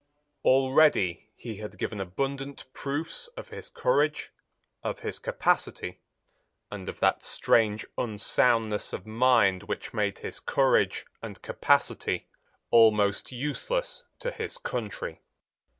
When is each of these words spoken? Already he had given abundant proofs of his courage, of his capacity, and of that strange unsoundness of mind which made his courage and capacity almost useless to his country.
Already 0.43 1.29
he 1.35 1.57
had 1.57 1.77
given 1.77 2.01
abundant 2.01 2.65
proofs 2.73 3.27
of 3.37 3.49
his 3.49 3.69
courage, 3.69 4.31
of 4.81 5.01
his 5.01 5.19
capacity, 5.19 5.99
and 6.71 6.89
of 6.89 6.99
that 7.01 7.23
strange 7.23 7.85
unsoundness 7.99 8.93
of 8.93 9.05
mind 9.05 9.61
which 9.61 9.93
made 9.93 10.17
his 10.17 10.39
courage 10.39 11.05
and 11.21 11.43
capacity 11.43 12.25
almost 12.71 13.31
useless 13.31 14.03
to 14.17 14.31
his 14.31 14.57
country. 14.57 15.21